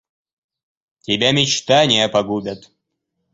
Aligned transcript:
Тебя 1.05 1.29
мечтания 1.31 2.09
погубят. 2.09 2.61